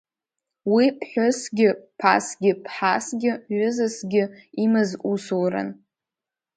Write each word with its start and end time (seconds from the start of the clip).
Уи 0.73 0.85
ԥҳәыссгьы, 0.97 1.69
ԥасгьы, 1.99 2.51
ԥҳасгьы, 2.63 3.31
ҩызасгьы 3.55 4.23
имаз 4.63 4.91
усуран. 5.11 5.69